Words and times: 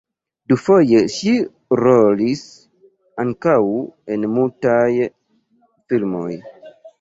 Dufoje 0.51 1.01
ŝi 1.15 1.33
rolis 1.79 2.41
ankaŭ 3.25 3.59
en 4.17 4.27
mutaj 4.39 4.89
filmoj. 5.93 6.33